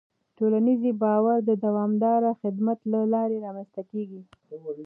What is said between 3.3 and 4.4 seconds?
رامنځته کېږي.